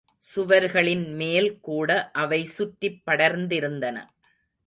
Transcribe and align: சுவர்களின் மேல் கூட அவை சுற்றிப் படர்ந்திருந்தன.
சுவர்களின் 0.27 1.03
மேல் 1.13 1.59
கூட 1.59 1.89
அவை 2.13 2.41
சுற்றிப் 2.45 3.01
படர்ந்திருந்தன. 3.05 3.97